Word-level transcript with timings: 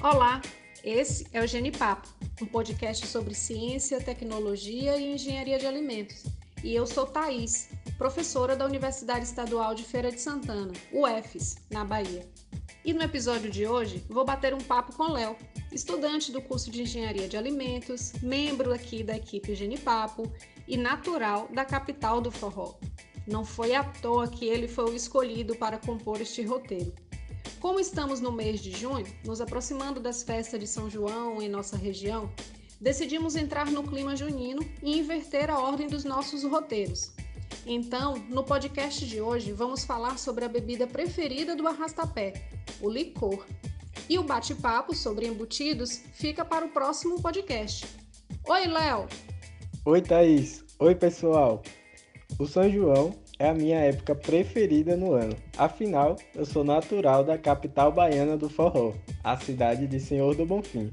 Olá, 0.00 0.40
esse 0.84 1.26
é 1.32 1.42
o 1.42 1.46
Genipapo, 1.46 2.08
um 2.40 2.46
podcast 2.46 3.04
sobre 3.04 3.34
ciência, 3.34 4.00
tecnologia 4.00 4.96
e 4.96 5.12
engenharia 5.12 5.58
de 5.58 5.66
alimentos. 5.66 6.22
E 6.62 6.72
eu 6.72 6.86
sou 6.86 7.04
Thaís, 7.04 7.68
professora 7.98 8.54
da 8.54 8.64
Universidade 8.64 9.24
Estadual 9.24 9.74
de 9.74 9.82
Feira 9.82 10.12
de 10.12 10.20
Santana, 10.20 10.72
UFES, 10.92 11.56
na 11.68 11.84
Bahia. 11.84 12.24
E 12.84 12.92
no 12.92 13.02
episódio 13.02 13.50
de 13.50 13.66
hoje 13.66 14.04
vou 14.08 14.24
bater 14.24 14.54
um 14.54 14.60
papo 14.60 14.94
com 14.94 15.10
Léo, 15.10 15.36
estudante 15.72 16.30
do 16.30 16.40
curso 16.40 16.70
de 16.70 16.82
Engenharia 16.82 17.26
de 17.26 17.36
Alimentos, 17.36 18.12
membro 18.22 18.72
aqui 18.72 19.02
da 19.02 19.16
equipe 19.16 19.52
Genipapo 19.56 20.32
e 20.68 20.76
natural 20.76 21.48
da 21.52 21.64
capital 21.64 22.20
do 22.20 22.30
forró. 22.30 22.78
Não 23.26 23.44
foi 23.44 23.74
à 23.74 23.82
toa 23.82 24.28
que 24.28 24.46
ele 24.46 24.68
foi 24.68 24.92
o 24.92 24.94
escolhido 24.94 25.56
para 25.56 25.76
compor 25.76 26.20
este 26.20 26.42
roteiro. 26.42 26.94
Como 27.60 27.80
estamos 27.80 28.20
no 28.20 28.30
mês 28.30 28.60
de 28.60 28.70
junho, 28.70 29.06
nos 29.24 29.40
aproximando 29.40 29.98
das 29.98 30.22
festas 30.22 30.60
de 30.60 30.66
São 30.66 30.88
João 30.88 31.42
em 31.42 31.48
nossa 31.48 31.76
região, 31.76 32.30
decidimos 32.80 33.34
entrar 33.34 33.68
no 33.68 33.82
clima 33.82 34.14
junino 34.14 34.62
e 34.80 34.96
inverter 34.96 35.50
a 35.50 35.58
ordem 35.58 35.88
dos 35.88 36.04
nossos 36.04 36.44
roteiros. 36.44 37.10
Então, 37.66 38.14
no 38.28 38.44
podcast 38.44 39.04
de 39.04 39.20
hoje, 39.20 39.52
vamos 39.52 39.84
falar 39.84 40.18
sobre 40.18 40.44
a 40.44 40.48
bebida 40.48 40.86
preferida 40.86 41.56
do 41.56 41.66
arrastapé, 41.66 42.48
o 42.80 42.88
licor. 42.88 43.44
E 44.08 44.18
o 44.18 44.22
bate-papo 44.22 44.94
sobre 44.94 45.26
embutidos 45.26 46.00
fica 46.12 46.44
para 46.44 46.64
o 46.64 46.70
próximo 46.70 47.20
podcast. 47.20 47.86
Oi, 48.46 48.66
Léo! 48.66 49.08
Oi, 49.84 50.00
Thaís! 50.00 50.64
Oi, 50.78 50.94
pessoal! 50.94 51.60
O 52.38 52.46
São 52.46 52.70
João 52.70 53.12
é 53.38 53.48
a 53.48 53.54
minha 53.54 53.78
época 53.78 54.14
preferida 54.14 54.96
no 54.96 55.12
ano. 55.12 55.36
Afinal, 55.56 56.16
eu 56.34 56.44
sou 56.44 56.64
natural 56.64 57.22
da 57.22 57.38
capital 57.38 57.92
baiana 57.92 58.36
do 58.36 58.48
forró, 58.48 58.94
a 59.22 59.36
cidade 59.36 59.86
de 59.86 60.00
Senhor 60.00 60.34
do 60.34 60.44
Bonfim. 60.44 60.92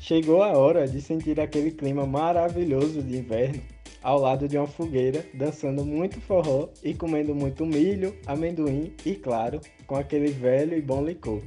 Chegou 0.00 0.42
a 0.42 0.56
hora 0.56 0.86
de 0.86 1.00
sentir 1.00 1.38
aquele 1.40 1.70
clima 1.70 2.06
maravilhoso 2.06 3.02
de 3.02 3.18
inverno 3.18 3.62
ao 4.02 4.18
lado 4.18 4.48
de 4.48 4.56
uma 4.56 4.66
fogueira, 4.66 5.26
dançando 5.34 5.84
muito 5.84 6.20
forró 6.20 6.68
e 6.82 6.94
comendo 6.94 7.34
muito 7.34 7.66
milho, 7.66 8.16
amendoim 8.26 8.94
e, 9.04 9.14
claro, 9.14 9.60
com 9.86 9.96
aquele 9.96 10.30
velho 10.30 10.76
e 10.76 10.80
bom 10.80 11.04
licor. 11.04 11.42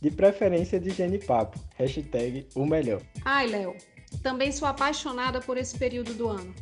De 0.00 0.10
preferência 0.10 0.80
de 0.80 0.90
genipapo, 0.90 1.58
hashtag 1.76 2.46
o 2.56 2.66
melhor. 2.66 3.00
Ai, 3.24 3.46
Léo, 3.46 3.76
também 4.20 4.50
sou 4.50 4.66
apaixonada 4.66 5.40
por 5.40 5.56
esse 5.56 5.78
período 5.78 6.12
do 6.12 6.28
ano 6.28 6.52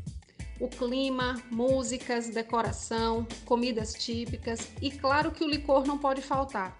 o 0.60 0.68
clima, 0.68 1.42
músicas, 1.50 2.28
decoração, 2.28 3.26
comidas 3.46 3.94
típicas 3.94 4.68
e 4.80 4.90
claro 4.90 5.32
que 5.32 5.42
o 5.42 5.48
licor 5.48 5.86
não 5.86 5.98
pode 5.98 6.20
faltar. 6.20 6.76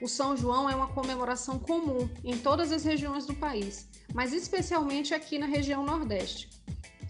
O 0.00 0.08
São 0.08 0.34
João 0.34 0.68
é 0.68 0.74
uma 0.74 0.88
comemoração 0.88 1.58
comum 1.58 2.08
em 2.24 2.38
todas 2.38 2.72
as 2.72 2.84
regiões 2.84 3.26
do 3.26 3.34
país, 3.34 3.86
mas 4.14 4.32
especialmente 4.32 5.12
aqui 5.12 5.38
na 5.38 5.46
região 5.46 5.84
Nordeste. 5.84 6.48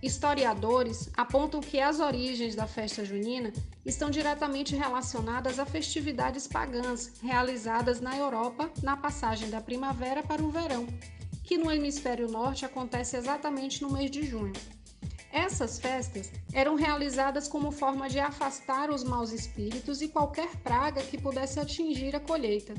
Historiadores 0.02 1.10
apontam 1.14 1.60
que 1.60 1.78
as 1.78 2.00
origens 2.00 2.54
da 2.54 2.66
festa 2.66 3.04
junina 3.04 3.52
estão 3.84 4.10
diretamente 4.10 4.74
relacionadas 4.74 5.58
a 5.58 5.66
festividades 5.66 6.46
pagãs 6.46 7.20
realizadas 7.22 8.00
na 8.00 8.16
Europa 8.16 8.70
na 8.82 8.96
passagem 8.96 9.50
da 9.50 9.60
primavera 9.60 10.22
para 10.22 10.42
o 10.42 10.50
verão, 10.50 10.86
que 11.44 11.58
no 11.58 11.70
hemisfério 11.70 12.28
norte 12.28 12.64
acontece 12.64 13.16
exatamente 13.16 13.82
no 13.82 13.92
mês 13.92 14.10
de 14.10 14.22
junho. 14.22 14.54
Essas 15.32 15.78
festas 15.78 16.32
eram 16.52 16.74
realizadas 16.74 17.46
como 17.46 17.70
forma 17.70 18.08
de 18.08 18.18
afastar 18.18 18.90
os 18.90 19.04
maus 19.04 19.32
espíritos 19.32 20.02
e 20.02 20.08
qualquer 20.08 20.56
praga 20.56 21.02
que 21.02 21.20
pudesse 21.20 21.60
atingir 21.60 22.16
a 22.16 22.20
colheita. 22.20 22.74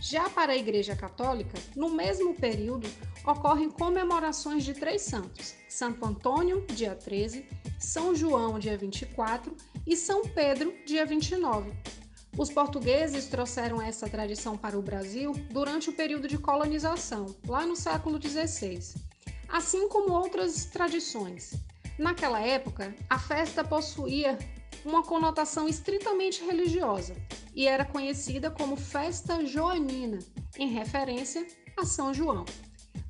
Já 0.00 0.30
para 0.30 0.52
a 0.52 0.56
Igreja 0.56 0.96
Católica, 0.96 1.58
no 1.76 1.90
mesmo 1.90 2.34
período, 2.34 2.88
ocorrem 3.26 3.70
comemorações 3.70 4.64
de 4.64 4.72
três 4.72 5.02
santos: 5.02 5.54
Santo 5.68 6.04
Antônio, 6.06 6.64
dia 6.68 6.94
13, 6.94 7.46
São 7.78 8.14
João, 8.14 8.58
dia 8.58 8.78
24 8.78 9.54
e 9.86 9.94
São 9.94 10.22
Pedro, 10.22 10.74
dia 10.86 11.04
29. 11.04 11.70
Os 12.38 12.50
portugueses 12.50 13.26
trouxeram 13.26 13.82
essa 13.82 14.08
tradição 14.08 14.56
para 14.56 14.78
o 14.78 14.82
Brasil 14.82 15.32
durante 15.50 15.90
o 15.90 15.92
período 15.92 16.26
de 16.26 16.38
colonização, 16.38 17.26
lá 17.46 17.66
no 17.66 17.76
século 17.76 18.18
XVI, 18.22 18.78
assim 19.48 19.86
como 19.88 20.14
outras 20.14 20.64
tradições. 20.64 21.52
Naquela 22.00 22.40
época, 22.40 22.94
a 23.10 23.18
festa 23.18 23.62
possuía 23.62 24.38
uma 24.86 25.02
conotação 25.02 25.68
estritamente 25.68 26.42
religiosa 26.42 27.14
e 27.54 27.68
era 27.68 27.84
conhecida 27.84 28.50
como 28.50 28.74
Festa 28.74 29.44
Joanina, 29.44 30.18
em 30.56 30.66
referência 30.66 31.46
a 31.76 31.84
São 31.84 32.14
João. 32.14 32.46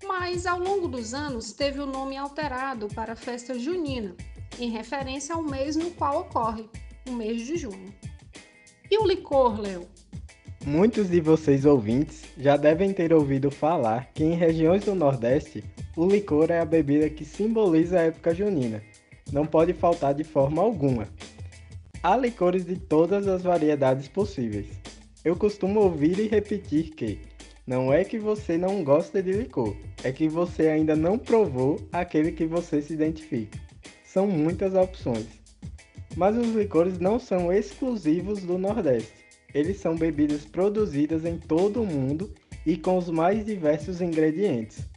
Mas 0.03 0.45
ao 0.45 0.59
longo 0.59 0.89
dos 0.89 1.15
anos 1.15 1.53
teve 1.53 1.79
o 1.79 1.87
nome 1.87 2.17
alterado 2.17 2.89
para 2.89 3.15
Festa 3.15 3.57
Junina, 3.57 4.17
em 4.59 4.71
referência 4.71 5.37
ao 5.37 5.43
mês 5.45 5.77
no 5.77 5.93
qual 5.93 6.23
ocorre, 6.23 6.69
o 7.09 7.13
mês 7.13 7.47
de 7.47 7.57
junho. 7.57 7.95
E 8.91 8.99
o 8.99 9.07
licor, 9.07 9.61
Léo? 9.61 9.89
Muitos 10.67 11.09
de 11.09 11.23
vocês 11.23 11.65
ouvintes 11.65 12.25
já 12.37 12.55
devem 12.55 12.93
ter 12.93 13.15
ouvido 13.15 13.51
falar 13.51 14.11
que 14.13 14.23
em 14.23 14.35
regiões 14.35 14.85
do 14.85 14.95
Nordeste 14.95 15.65
o 15.97 16.07
licor 16.07 16.51
é 16.51 16.61
a 16.61 16.67
bebida 16.67 17.09
que 17.09 17.25
simboliza 17.25 17.99
a 17.99 18.03
época 18.03 18.35
junina. 18.35 18.83
Não 19.33 19.47
pode 19.47 19.73
faltar 19.73 20.13
de 20.13 20.23
forma 20.23 20.61
alguma. 20.61 21.09
Há 22.03 22.15
licores 22.15 22.67
de 22.67 22.77
todas 22.77 23.27
as 23.27 23.43
variedades 23.43 24.07
possíveis. 24.07 24.67
Eu 25.25 25.35
costumo 25.35 25.81
ouvir 25.81 26.19
e 26.19 26.29
repetir 26.29 26.91
que 26.91 27.21
não 27.67 27.91
é 27.91 28.05
que 28.05 28.19
você 28.19 28.59
não 28.59 28.85
gosta 28.85 29.23
de 29.23 29.33
licor, 29.33 29.75
é 30.05 30.13
que 30.13 30.29
você 30.29 30.69
ainda 30.69 30.95
não 30.95 31.19
provou 31.19 31.81
aquele 31.91 32.33
que 32.33 32.45
você 32.45 32.83
se 32.83 32.93
identifica. 32.93 33.59
São 34.05 34.27
muitas 34.27 34.75
opções. 34.75 35.27
Mas 36.15 36.37
os 36.37 36.55
licores 36.55 36.99
não 36.99 37.19
são 37.19 37.51
exclusivos 37.51 38.43
do 38.43 38.59
Nordeste. 38.59 39.20
Eles 39.53 39.79
são 39.79 39.97
bebidas 39.97 40.45
produzidas 40.45 41.25
em 41.25 41.37
todo 41.37 41.83
o 41.83 41.87
mundo 41.87 42.33
e 42.65 42.77
com 42.77 42.97
os 42.97 43.09
mais 43.09 43.45
diversos 43.45 44.01
ingredientes. 44.01 44.89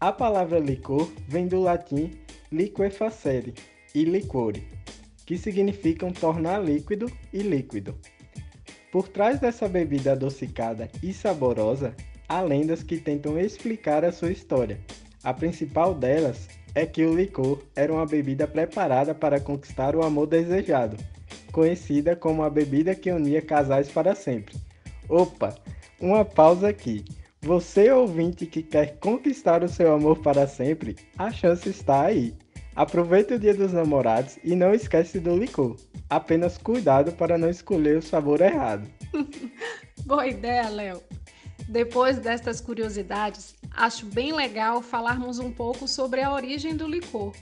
A 0.00 0.12
palavra 0.12 0.58
licor 0.58 1.10
vem 1.26 1.46
do 1.46 1.60
latim 1.60 2.10
liquefacere 2.50 3.54
e 3.94 4.04
liquore, 4.04 4.66
que 5.26 5.36
significam 5.36 6.10
tornar 6.10 6.58
líquido 6.64 7.10
e 7.32 7.38
líquido. 7.38 7.94
Por 8.90 9.06
trás 9.08 9.38
dessa 9.38 9.68
bebida 9.68 10.12
adocicada 10.12 10.88
e 11.02 11.12
saborosa, 11.12 11.94
há 12.28 12.40
lendas 12.40 12.82
que 12.82 12.96
tentam 12.96 13.38
explicar 13.38 14.04
a 14.04 14.12
sua 14.12 14.32
história. 14.32 14.80
A 15.22 15.34
principal 15.34 15.94
delas 15.94 16.48
é 16.74 16.86
que 16.86 17.04
o 17.04 17.14
licor 17.14 17.62
era 17.76 17.92
uma 17.92 18.06
bebida 18.06 18.46
preparada 18.46 19.14
para 19.14 19.40
conquistar 19.40 19.94
o 19.94 20.02
amor 20.02 20.26
desejado 20.26 20.96
conhecida 21.52 22.14
como 22.14 22.42
a 22.42 22.50
bebida 22.50 22.94
que 22.94 23.10
unia 23.10 23.42
casais 23.42 23.88
para 23.88 24.14
sempre. 24.14 24.56
Opa, 25.08 25.54
uma 26.00 26.24
pausa 26.24 26.68
aqui. 26.68 27.04
Você 27.40 27.90
ouvinte 27.90 28.46
que 28.46 28.62
quer 28.62 28.98
conquistar 28.98 29.62
o 29.62 29.68
seu 29.68 29.92
amor 29.92 30.18
para 30.18 30.46
sempre, 30.46 30.96
a 31.16 31.30
chance 31.30 31.68
está 31.68 32.06
aí. 32.06 32.34
Aproveite 32.74 33.34
o 33.34 33.38
dia 33.38 33.54
dos 33.54 33.72
namorados 33.72 34.38
e 34.44 34.54
não 34.54 34.72
esquece 34.72 35.18
do 35.18 35.36
licor. 35.36 35.76
Apenas 36.08 36.58
cuidado 36.58 37.12
para 37.12 37.36
não 37.36 37.50
escolher 37.50 37.98
o 37.98 38.02
sabor 38.02 38.40
errado. 38.40 38.88
Boa 40.06 40.26
ideia, 40.26 40.68
Léo. 40.68 41.02
Depois 41.68 42.18
destas 42.18 42.60
curiosidades, 42.60 43.56
acho 43.72 44.06
bem 44.06 44.32
legal 44.32 44.80
falarmos 44.80 45.38
um 45.38 45.50
pouco 45.50 45.88
sobre 45.88 46.22
a 46.22 46.32
origem 46.32 46.76
do 46.76 46.86
licor. 46.86 47.34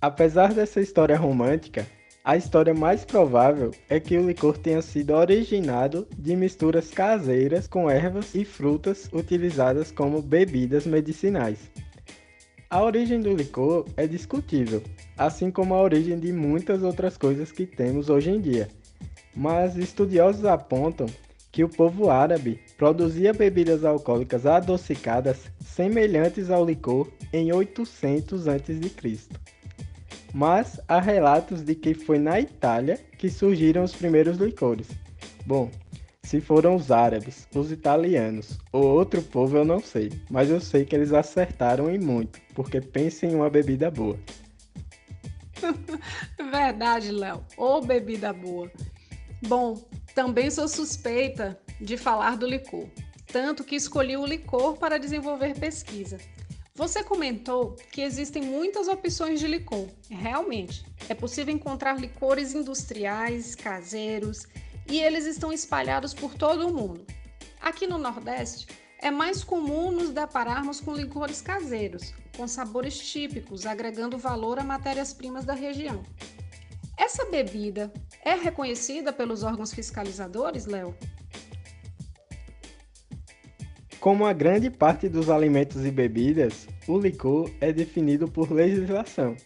Apesar 0.00 0.52
dessa 0.52 0.80
história 0.80 1.16
romântica, 1.16 1.86
a 2.24 2.36
história 2.36 2.72
mais 2.72 3.04
provável 3.04 3.72
é 3.88 3.98
que 3.98 4.16
o 4.16 4.24
licor 4.26 4.56
tenha 4.56 4.80
sido 4.80 5.12
originado 5.12 6.06
de 6.16 6.36
misturas 6.36 6.88
caseiras 6.88 7.66
com 7.66 7.90
ervas 7.90 8.34
e 8.34 8.44
frutas 8.44 9.08
utilizadas 9.12 9.90
como 9.90 10.22
bebidas 10.22 10.86
medicinais. 10.86 11.58
A 12.70 12.80
origem 12.80 13.20
do 13.20 13.34
licor 13.34 13.86
é 13.96 14.06
discutível, 14.06 14.82
assim 15.18 15.50
como 15.50 15.74
a 15.74 15.82
origem 15.82 16.18
de 16.18 16.32
muitas 16.32 16.84
outras 16.84 17.16
coisas 17.16 17.50
que 17.50 17.66
temos 17.66 18.08
hoje 18.08 18.30
em 18.30 18.40
dia. 18.40 18.68
Mas 19.34 19.76
estudiosos 19.76 20.44
apontam 20.44 21.06
que 21.50 21.64
o 21.64 21.68
povo 21.68 22.08
árabe 22.08 22.60
produzia 22.78 23.34
bebidas 23.34 23.84
alcoólicas 23.84 24.46
adocicadas 24.46 25.50
semelhantes 25.60 26.50
ao 26.50 26.64
licor 26.64 27.10
em 27.32 27.52
800 27.52 28.46
a.C 28.46 28.80
mas 30.32 30.80
há 30.88 31.00
relatos 31.00 31.62
de 31.62 31.74
que 31.74 31.94
foi 31.94 32.18
na 32.18 32.40
Itália 32.40 32.98
que 33.18 33.28
surgiram 33.28 33.84
os 33.84 33.94
primeiros 33.94 34.38
licores. 34.38 34.88
Bom, 35.46 35.70
se 36.22 36.40
foram 36.40 36.76
os 36.76 36.90
árabes, 36.90 37.46
os 37.54 37.70
italianos 37.70 38.58
ou 38.72 38.84
outro 38.84 39.20
povo 39.22 39.56
eu 39.56 39.64
não 39.64 39.80
sei, 39.80 40.12
mas 40.30 40.48
eu 40.48 40.60
sei 40.60 40.84
que 40.84 40.94
eles 40.94 41.12
acertaram 41.12 41.90
em 41.90 41.98
muito, 41.98 42.40
porque 42.54 42.80
pensem 42.80 43.32
em 43.32 43.34
uma 43.34 43.50
bebida 43.50 43.90
boa. 43.90 44.18
Verdade, 46.50 47.10
Léo. 47.10 47.44
Ô 47.56 47.80
bebida 47.80 48.32
boa. 48.32 48.70
Bom, 49.46 49.80
também 50.14 50.50
sou 50.50 50.68
suspeita 50.68 51.58
de 51.80 51.96
falar 51.96 52.36
do 52.36 52.46
licor. 52.46 52.88
tanto 53.26 53.64
que 53.64 53.74
escolhi 53.74 54.16
o 54.16 54.26
licor 54.26 54.76
para 54.76 54.98
desenvolver 54.98 55.58
pesquisa. 55.58 56.18
Você 56.74 57.04
comentou 57.04 57.76
que 57.90 58.00
existem 58.00 58.42
muitas 58.42 58.88
opções 58.88 59.38
de 59.38 59.46
licor. 59.46 59.88
Realmente, 60.08 60.82
é 61.06 61.14
possível 61.14 61.54
encontrar 61.54 62.00
licores 62.00 62.54
industriais, 62.54 63.54
caseiros, 63.54 64.46
e 64.88 64.98
eles 64.98 65.26
estão 65.26 65.52
espalhados 65.52 66.14
por 66.14 66.34
todo 66.34 66.66
o 66.66 66.72
mundo. 66.72 67.06
Aqui 67.60 67.86
no 67.86 67.98
Nordeste, 67.98 68.66
é 68.98 69.10
mais 69.10 69.44
comum 69.44 69.92
nos 69.92 70.10
depararmos 70.10 70.80
com 70.80 70.94
licores 70.94 71.42
caseiros, 71.42 72.14
com 72.36 72.48
sabores 72.48 72.98
típicos, 72.98 73.66
agregando 73.66 74.16
valor 74.16 74.58
a 74.58 74.64
matérias-primas 74.64 75.44
da 75.44 75.52
região. 75.52 76.02
Essa 76.96 77.26
bebida 77.26 77.92
é 78.24 78.34
reconhecida 78.34 79.12
pelos 79.12 79.42
órgãos 79.42 79.74
fiscalizadores, 79.74 80.64
Léo? 80.64 80.96
Como 84.02 84.26
a 84.26 84.32
grande 84.32 84.68
parte 84.68 85.08
dos 85.08 85.30
alimentos 85.30 85.86
e 85.86 85.90
bebidas, 85.92 86.66
o 86.88 86.98
licor 86.98 87.48
é 87.60 87.72
definido 87.72 88.26
por 88.26 88.50
legislação. 88.50 89.36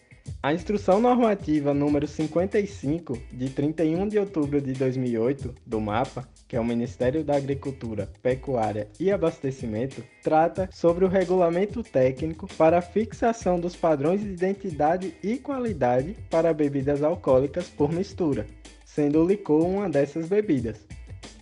A 0.41 0.51
Instrução 0.51 0.99
Normativa 0.99 1.75
número 1.75 2.07
55, 2.07 3.19
de 3.31 3.51
31 3.51 4.07
de 4.07 4.17
outubro 4.17 4.59
de 4.59 4.73
2008, 4.73 5.53
do 5.63 5.79
MAPA, 5.79 6.27
que 6.47 6.55
é 6.55 6.59
o 6.59 6.65
Ministério 6.65 7.23
da 7.23 7.35
Agricultura, 7.35 8.09
Pecuária 8.23 8.87
e 8.99 9.11
Abastecimento, 9.11 10.03
trata 10.23 10.67
sobre 10.73 11.05
o 11.05 11.07
regulamento 11.07 11.83
técnico 11.83 12.47
para 12.57 12.79
a 12.79 12.81
fixação 12.81 13.59
dos 13.59 13.75
padrões 13.75 14.21
de 14.21 14.29
identidade 14.29 15.13
e 15.21 15.37
qualidade 15.37 16.15
para 16.31 16.51
bebidas 16.51 17.03
alcoólicas 17.03 17.69
por 17.69 17.93
mistura, 17.93 18.47
sendo 18.83 19.21
o 19.21 19.27
licor 19.27 19.63
uma 19.63 19.87
dessas 19.87 20.27
bebidas 20.27 20.96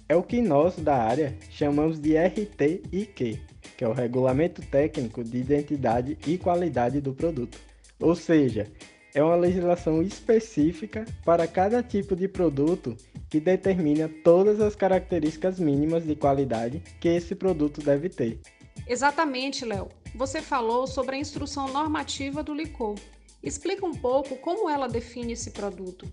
é 0.07 0.15
o 0.15 0.23
que 0.23 0.41
nós 0.41 0.75
da 0.75 0.95
área 0.95 1.35
chamamos 1.49 1.99
de 1.99 2.15
RTIQ, 2.17 3.39
que 3.77 3.83
é 3.83 3.87
o 3.87 3.93
Regulamento 3.93 4.61
Técnico 4.61 5.23
de 5.23 5.37
Identidade 5.37 6.17
e 6.27 6.37
Qualidade 6.37 7.01
do 7.01 7.13
Produto. 7.13 7.57
Ou 7.99 8.15
seja, 8.15 8.71
é 9.13 9.23
uma 9.23 9.35
legislação 9.35 10.01
específica 10.01 11.05
para 11.23 11.47
cada 11.47 11.81
tipo 11.81 12.15
de 12.15 12.27
produto 12.27 12.95
que 13.29 13.39
determina 13.39 14.09
todas 14.23 14.59
as 14.59 14.75
características 14.75 15.59
mínimas 15.59 16.05
de 16.05 16.15
qualidade 16.15 16.83
que 16.99 17.07
esse 17.07 17.33
produto 17.33 17.81
deve 17.81 18.09
ter. 18.09 18.39
Exatamente, 18.87 19.65
Léo. 19.65 19.89
Você 20.13 20.41
falou 20.41 20.85
sobre 20.85 21.15
a 21.15 21.19
instrução 21.19 21.71
normativa 21.71 22.43
do 22.43 22.53
licor. 22.53 22.95
Explica 23.41 23.85
um 23.85 23.93
pouco 23.93 24.35
como 24.37 24.69
ela 24.69 24.87
define 24.87 25.33
esse 25.33 25.51
produto. 25.51 26.05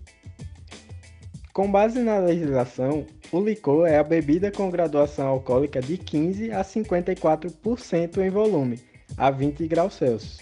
Com 1.53 1.71
base 1.71 1.99
na 1.99 2.17
legislação, 2.17 3.05
o 3.33 3.41
licor 3.41 3.87
é 3.87 3.97
a 3.97 4.03
bebida 4.03 4.51
com 4.51 4.69
graduação 4.69 5.27
alcoólica 5.27 5.81
de 5.81 5.97
15 5.97 6.51
a 6.51 6.63
54% 6.63 8.19
em 8.19 8.29
volume, 8.29 8.79
a 9.17 9.31
20 9.31 9.67
graus 9.67 9.95
Celsius, 9.95 10.37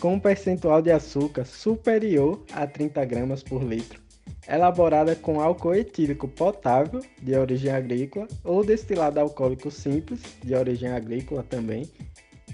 com 0.00 0.14
um 0.14 0.18
percentual 0.18 0.80
de 0.80 0.90
açúcar 0.90 1.44
superior 1.44 2.42
a 2.50 2.66
30 2.66 3.04
gramas 3.04 3.42
por 3.42 3.62
litro, 3.62 4.00
elaborada 4.48 5.14
com 5.14 5.38
álcool 5.38 5.74
etílico 5.74 6.26
potável, 6.26 7.02
de 7.20 7.36
origem 7.36 7.70
agrícola, 7.70 8.26
ou 8.42 8.64
destilado 8.64 9.20
alcoólico 9.20 9.70
simples, 9.70 10.22
de 10.42 10.54
origem 10.54 10.88
agrícola 10.88 11.42
também, 11.42 11.86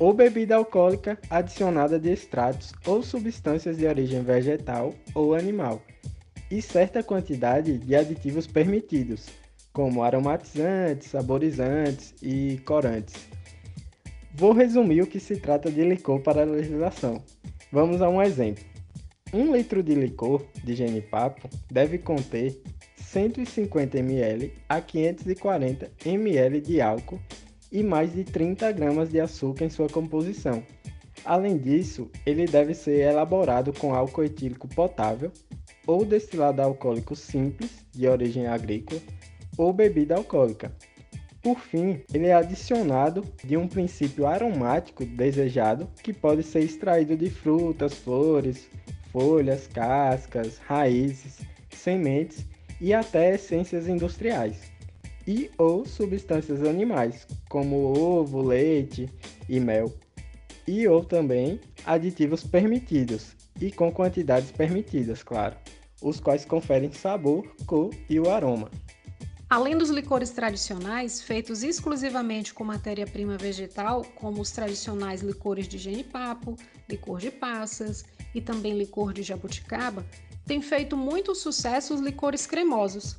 ou 0.00 0.12
bebida 0.12 0.56
alcoólica 0.56 1.17
adicionada 1.31 1.96
de 1.96 2.11
extratos 2.11 2.72
ou 2.84 3.05
substâncias 3.05 3.76
de 3.76 3.87
origem 3.87 4.25
vegetal 4.25 4.93
ou 5.14 5.32
animal 5.32 5.81
e 6.50 6.61
certa 6.61 7.05
quantidade 7.05 7.78
de 7.78 7.94
aditivos 7.94 8.49
permitidos, 8.49 9.28
como 9.72 10.02
aromatizantes, 10.02 11.08
saborizantes 11.08 12.14
e 12.22 12.58
corantes. 12.64 13.28
Vou 14.34 14.52
resumir 14.52 15.02
o 15.02 15.06
que 15.06 15.20
se 15.20 15.37
trata 15.37 15.70
de 15.70 15.82
licor 15.82 16.20
para 16.20 16.43
a 16.43 16.46
legislação. 16.46 17.22
Vamos 17.72 18.00
a 18.00 18.08
um 18.08 18.22
exemplo. 18.22 18.64
Um 19.32 19.55
litro 19.55 19.82
de 19.82 19.94
licor 19.94 20.44
de 20.64 20.75
genipapo 20.75 21.49
deve 21.70 21.99
conter 21.99 22.61
150 22.96 23.99
ml 23.99 24.52
a 24.69 24.81
540 24.81 25.90
ml 26.05 26.61
de 26.61 26.81
álcool 26.81 27.20
e 27.70 27.82
mais 27.82 28.12
de 28.12 28.25
30 28.25 28.72
gramas 28.72 29.11
de 29.11 29.20
açúcar 29.20 29.64
em 29.64 29.70
sua 29.70 29.88
composição. 29.88 30.62
Além 31.25 31.58
disso, 31.58 32.11
ele 32.25 32.46
deve 32.46 32.75
ser 32.75 33.00
elaborado 33.00 33.72
com 33.72 33.94
álcool 33.94 34.25
etílico 34.25 34.67
potável 34.69 35.31
ou 35.87 36.05
destilado 36.05 36.62
alcoólico 36.62 37.14
simples, 37.14 37.84
de 37.93 38.08
origem 38.08 38.46
agrícola, 38.46 39.00
ou 39.60 39.74
bebida 39.74 40.14
alcoólica. 40.14 40.72
Por 41.42 41.60
fim, 41.60 42.00
ele 42.14 42.26
é 42.26 42.32
adicionado 42.32 43.22
de 43.44 43.58
um 43.58 43.68
princípio 43.68 44.26
aromático 44.26 45.04
desejado 45.04 45.86
que 46.02 46.14
pode 46.14 46.42
ser 46.42 46.60
extraído 46.60 47.14
de 47.14 47.28
frutas, 47.28 47.92
flores, 47.92 48.70
folhas, 49.12 49.66
cascas, 49.66 50.58
raízes, 50.58 51.40
sementes 51.70 52.46
e 52.80 52.94
até 52.94 53.34
essências 53.34 53.86
industriais, 53.86 54.72
e 55.26 55.50
ou 55.58 55.84
substâncias 55.84 56.62
animais, 56.62 57.26
como 57.48 57.76
ovo, 57.98 58.40
leite 58.40 59.10
e 59.46 59.60
mel, 59.60 59.92
e 60.66 60.88
ou 60.88 61.04
também 61.04 61.60
aditivos 61.84 62.42
permitidos 62.42 63.36
e 63.60 63.70
com 63.70 63.92
quantidades 63.92 64.50
permitidas, 64.50 65.22
claro 65.22 65.54
os 66.02 66.18
quais 66.18 66.44
conferem 66.44 66.90
sabor, 66.92 67.46
cor 67.66 67.90
e 68.08 68.18
o 68.18 68.30
aroma. 68.30 68.70
Além 69.50 69.76
dos 69.76 69.91
licores 69.91 70.31
tradicionais, 70.31 71.20
feitos 71.20 71.64
exclusivamente 71.64 72.55
com 72.55 72.62
matéria-prima 72.62 73.37
vegetal, 73.37 74.05
como 74.14 74.41
os 74.41 74.52
tradicionais 74.52 75.23
licores 75.23 75.67
de 75.67 75.76
genipapo, 75.76 76.55
licor 76.88 77.19
de 77.19 77.32
passas 77.32 78.05
e 78.32 78.41
também 78.41 78.79
licor 78.79 79.12
de 79.12 79.25
jabuticaba, 79.25 80.06
tem 80.47 80.62
feito 80.62 80.97
muito 80.97 81.35
sucesso 81.35 81.93
os 81.93 82.00
licores 82.00 82.47
cremosos. 82.47 83.19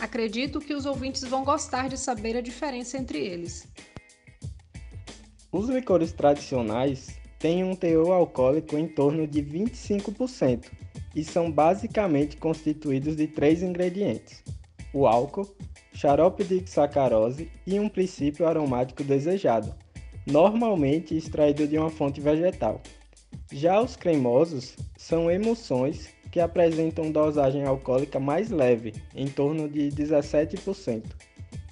Acredito 0.00 0.58
que 0.58 0.74
os 0.74 0.84
ouvintes 0.84 1.22
vão 1.22 1.44
gostar 1.44 1.88
de 1.88 1.96
saber 1.96 2.36
a 2.36 2.40
diferença 2.40 2.98
entre 2.98 3.24
eles. 3.24 3.68
Os 5.52 5.68
licores 5.68 6.12
tradicionais 6.12 7.20
têm 7.38 7.62
um 7.62 7.76
teor 7.76 8.10
alcoólico 8.10 8.76
em 8.76 8.88
torno 8.88 9.28
de 9.28 9.40
25%, 9.40 10.72
e 11.14 11.22
são 11.22 11.52
basicamente 11.52 12.36
constituídos 12.36 13.14
de 13.14 13.28
três 13.28 13.62
ingredientes: 13.62 14.42
o 14.92 15.06
álcool, 15.06 15.48
xarope 15.92 16.44
de 16.44 16.68
sacarose 16.68 17.50
e 17.66 17.78
um 17.78 17.88
princípio 17.88 18.46
aromático 18.46 19.02
desejado, 19.02 19.74
normalmente 20.26 21.16
extraído 21.16 21.66
de 21.66 21.78
uma 21.78 21.90
fonte 21.90 22.20
vegetal. 22.20 22.80
Já 23.52 23.80
os 23.80 23.96
cremosos 23.96 24.76
são 24.96 25.30
emulsões 25.30 26.08
que 26.30 26.40
apresentam 26.40 27.10
dosagem 27.10 27.64
alcoólica 27.64 28.20
mais 28.20 28.50
leve, 28.50 28.92
em 29.14 29.26
torno 29.26 29.68
de 29.68 29.88
17%, 29.88 31.02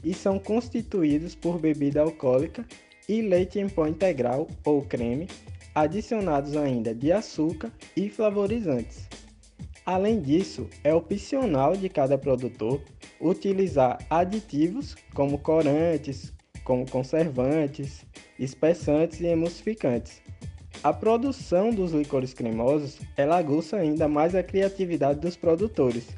e 0.03 0.15
são 0.15 0.39
constituídos 0.39 1.35
por 1.35 1.59
bebida 1.59 2.01
alcoólica 2.01 2.65
e 3.09 3.21
leite 3.21 3.59
em 3.59 3.69
pó 3.69 3.87
integral 3.87 4.47
ou 4.65 4.83
creme, 4.83 5.29
adicionados 5.75 6.57
ainda 6.57 6.95
de 6.95 7.13
açúcar 7.13 7.71
e 7.95 8.09
flavorizantes. 8.09 9.07
Além 9.87 10.21
disso, 10.21 10.67
é 10.83 10.93
opcional 10.93 11.77
de 11.77 11.89
cada 11.89 12.19
produtor 12.19 12.83
utilizar 13.21 13.99
aditivos 14.11 14.97
como 15.15 15.39
corantes, 15.39 16.35
como 16.65 16.91
conservantes, 16.91 18.05
espessantes 18.37 19.21
e 19.21 19.27
emulsificantes. 19.27 20.21
A 20.83 20.93
produção 20.93 21.71
dos 21.71 21.93
licores 21.93 22.35
cremosos 22.35 22.99
ela 23.17 23.39
aguça 23.39 23.77
ainda 23.77 24.09
mais 24.09 24.35
a 24.35 24.43
criatividade 24.43 25.21
dos 25.21 25.37
produtores. 25.37 26.09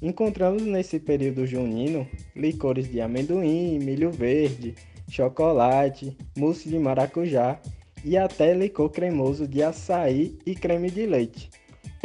Encontramos 0.00 0.62
nesse 0.62 1.00
período 1.00 1.44
junino 1.44 2.06
licores 2.36 2.88
de 2.88 3.00
amendoim, 3.00 3.80
milho 3.80 4.12
verde, 4.12 4.76
chocolate, 5.10 6.16
mousse 6.38 6.68
de 6.68 6.78
maracujá 6.78 7.58
e 8.04 8.16
até 8.16 8.54
licor 8.54 8.90
cremoso 8.90 9.48
de 9.48 9.64
açaí 9.64 10.38
e 10.46 10.54
creme 10.54 10.92
de 10.92 11.06
leite 11.06 11.50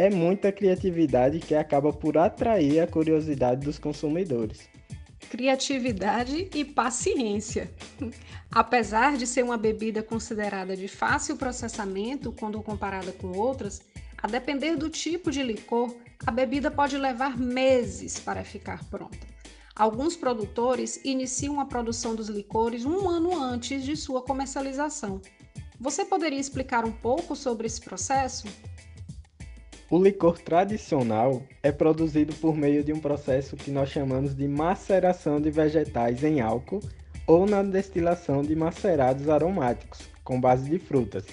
é 0.01 0.09
muita 0.09 0.51
criatividade 0.51 1.39
que 1.39 1.53
acaba 1.53 1.93
por 1.93 2.17
atrair 2.17 2.79
a 2.79 2.87
curiosidade 2.87 3.63
dos 3.63 3.77
consumidores. 3.77 4.67
Criatividade 5.29 6.49
e 6.55 6.65
paciência. 6.65 7.71
Apesar 8.51 9.15
de 9.15 9.27
ser 9.27 9.43
uma 9.43 9.57
bebida 9.57 10.01
considerada 10.01 10.75
de 10.75 10.87
fácil 10.87 11.37
processamento 11.37 12.31
quando 12.31 12.63
comparada 12.63 13.11
com 13.11 13.27
outras, 13.37 13.79
a 14.17 14.27
depender 14.27 14.75
do 14.75 14.89
tipo 14.89 15.29
de 15.29 15.43
licor, 15.43 15.95
a 16.25 16.31
bebida 16.31 16.71
pode 16.71 16.97
levar 16.97 17.37
meses 17.37 18.19
para 18.19 18.43
ficar 18.43 18.83
pronta. 18.85 19.27
Alguns 19.75 20.15
produtores 20.15 20.99
iniciam 21.05 21.59
a 21.59 21.65
produção 21.65 22.15
dos 22.15 22.27
licores 22.27 22.85
um 22.85 23.07
ano 23.07 23.39
antes 23.39 23.83
de 23.83 23.95
sua 23.95 24.23
comercialização. 24.23 25.21
Você 25.79 26.03
poderia 26.03 26.39
explicar 26.39 26.85
um 26.85 26.91
pouco 26.91 27.35
sobre 27.35 27.67
esse 27.67 27.81
processo? 27.81 28.47
O 29.91 30.01
licor 30.01 30.39
tradicional 30.39 31.43
é 31.61 31.69
produzido 31.69 32.33
por 32.35 32.55
meio 32.55 32.81
de 32.81 32.93
um 32.93 32.99
processo 33.01 33.57
que 33.57 33.69
nós 33.69 33.89
chamamos 33.89 34.33
de 34.33 34.47
maceração 34.47 35.41
de 35.41 35.51
vegetais 35.51 36.23
em 36.23 36.39
álcool 36.39 36.79
ou 37.27 37.45
na 37.45 37.61
destilação 37.61 38.41
de 38.41 38.55
macerados 38.55 39.27
aromáticos 39.27 40.07
com 40.23 40.39
base 40.39 40.69
de 40.69 40.79
frutas. 40.79 41.25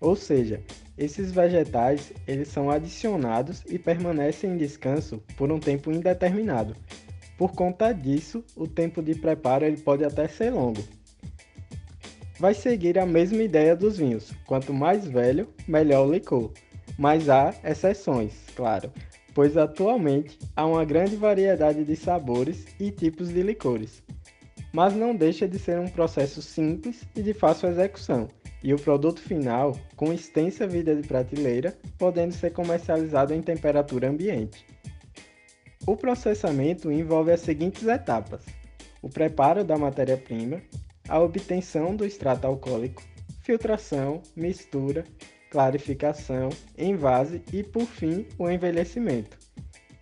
Ou 0.00 0.16
seja, 0.16 0.60
esses 0.98 1.30
vegetais 1.30 2.12
eles 2.26 2.48
são 2.48 2.72
adicionados 2.72 3.62
e 3.68 3.78
permanecem 3.78 4.50
em 4.50 4.56
descanso 4.56 5.22
por 5.36 5.52
um 5.52 5.60
tempo 5.60 5.92
indeterminado. 5.92 6.74
Por 7.38 7.52
conta 7.52 7.92
disso, 7.92 8.42
o 8.56 8.66
tempo 8.66 9.00
de 9.00 9.14
preparo 9.14 9.64
ele 9.64 9.76
pode 9.76 10.04
até 10.04 10.26
ser 10.26 10.50
longo. 10.50 10.82
Vai 12.36 12.52
seguir 12.52 12.98
a 12.98 13.06
mesma 13.06 13.44
ideia 13.44 13.76
dos 13.76 13.98
vinhos: 13.98 14.32
quanto 14.44 14.74
mais 14.74 15.06
velho, 15.06 15.46
melhor 15.68 16.08
o 16.08 16.12
licor. 16.12 16.50
Mas 16.98 17.28
há 17.28 17.54
exceções, 17.64 18.32
claro, 18.54 18.92
pois 19.34 19.56
atualmente 19.56 20.38
há 20.54 20.66
uma 20.66 20.84
grande 20.84 21.16
variedade 21.16 21.84
de 21.84 21.96
sabores 21.96 22.66
e 22.78 22.90
tipos 22.90 23.28
de 23.30 23.42
licores. 23.42 24.02
Mas 24.72 24.94
não 24.94 25.14
deixa 25.14 25.46
de 25.46 25.58
ser 25.58 25.78
um 25.78 25.88
processo 25.88 26.40
simples 26.40 27.04
e 27.14 27.22
de 27.22 27.34
fácil 27.34 27.68
execução, 27.68 28.28
e 28.62 28.72
o 28.72 28.78
produto 28.78 29.20
final 29.20 29.76
com 29.96 30.12
extensa 30.12 30.66
vida 30.66 30.94
de 30.94 31.06
prateleira, 31.06 31.76
podendo 31.98 32.32
ser 32.32 32.50
comercializado 32.50 33.34
em 33.34 33.42
temperatura 33.42 34.08
ambiente. 34.08 34.64
O 35.86 35.96
processamento 35.96 36.92
envolve 36.92 37.32
as 37.32 37.40
seguintes 37.40 37.86
etapas: 37.86 38.44
o 39.02 39.08
preparo 39.08 39.64
da 39.64 39.76
matéria-prima, 39.76 40.62
a 41.08 41.18
obtenção 41.18 41.96
do 41.96 42.04
extrato 42.04 42.46
alcoólico, 42.46 43.02
filtração, 43.42 44.22
mistura, 44.36 45.04
clarificação, 45.52 46.48
envase 46.78 47.42
e, 47.52 47.62
por 47.62 47.84
fim, 47.84 48.26
o 48.38 48.48
envelhecimento. 48.48 49.36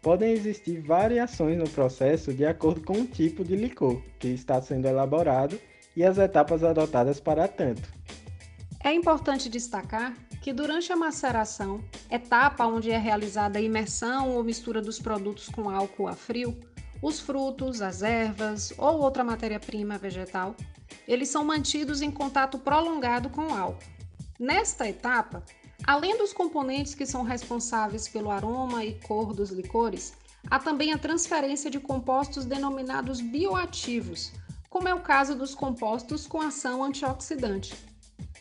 Podem 0.00 0.32
existir 0.32 0.80
variações 0.80 1.58
no 1.58 1.68
processo 1.68 2.32
de 2.32 2.46
acordo 2.46 2.82
com 2.82 2.92
o 2.92 3.04
tipo 3.04 3.44
de 3.44 3.56
licor 3.56 4.00
que 4.20 4.28
está 4.28 4.62
sendo 4.62 4.86
elaborado 4.86 5.60
e 5.96 6.04
as 6.04 6.18
etapas 6.18 6.62
adotadas 6.62 7.18
para 7.18 7.48
tanto. 7.48 7.82
É 8.82 8.94
importante 8.94 9.50
destacar 9.50 10.14
que 10.40 10.52
durante 10.52 10.92
a 10.92 10.96
maceração, 10.96 11.82
etapa 12.08 12.64
onde 12.64 12.92
é 12.92 12.96
realizada 12.96 13.58
a 13.58 13.62
imersão 13.62 14.30
ou 14.30 14.44
mistura 14.44 14.80
dos 14.80 15.00
produtos 15.00 15.48
com 15.48 15.68
álcool 15.68 16.06
a 16.06 16.14
frio, 16.14 16.56
os 17.02 17.18
frutos, 17.18 17.82
as 17.82 18.02
ervas 18.02 18.72
ou 18.78 19.00
outra 19.00 19.24
matéria-prima 19.24 19.98
vegetal, 19.98 20.54
eles 21.08 21.28
são 21.28 21.44
mantidos 21.44 22.00
em 22.02 22.10
contato 22.10 22.56
prolongado 22.56 23.28
com 23.28 23.48
o 23.48 23.52
álcool. 23.52 23.99
Nesta 24.40 24.88
etapa, 24.88 25.44
além 25.84 26.16
dos 26.16 26.32
componentes 26.32 26.94
que 26.94 27.04
são 27.04 27.22
responsáveis 27.22 28.08
pelo 28.08 28.30
aroma 28.30 28.82
e 28.82 28.98
cor 29.00 29.34
dos 29.34 29.50
licores, 29.50 30.14
há 30.50 30.58
também 30.58 30.94
a 30.94 30.98
transferência 30.98 31.70
de 31.70 31.78
compostos 31.78 32.46
denominados 32.46 33.20
bioativos, 33.20 34.32
como 34.70 34.88
é 34.88 34.94
o 34.94 35.02
caso 35.02 35.34
dos 35.34 35.54
compostos 35.54 36.26
com 36.26 36.40
ação 36.40 36.82
antioxidante. 36.82 37.74